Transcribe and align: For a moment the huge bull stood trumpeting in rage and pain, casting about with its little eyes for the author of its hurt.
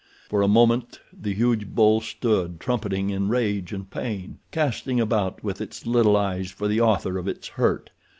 For 0.29 0.41
a 0.41 0.47
moment 0.47 0.99
the 1.13 1.35
huge 1.35 1.67
bull 1.75 2.01
stood 2.01 2.59
trumpeting 2.59 3.11
in 3.11 3.27
rage 3.29 3.71
and 3.71 3.87
pain, 3.87 4.39
casting 4.49 4.99
about 4.99 5.43
with 5.43 5.61
its 5.61 5.85
little 5.85 6.17
eyes 6.17 6.49
for 6.49 6.67
the 6.67 6.81
author 6.81 7.19
of 7.19 7.27
its 7.27 7.49
hurt. 7.49 7.91